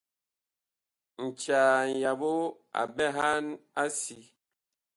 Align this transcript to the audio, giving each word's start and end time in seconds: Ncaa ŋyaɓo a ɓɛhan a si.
Ncaa 1.25 1.75
ŋyaɓo 1.99 2.31
a 2.79 2.83
ɓɛhan 2.95 3.45
a 3.81 3.83
si. 3.99 4.15